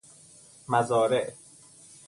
مزارع 0.67 1.33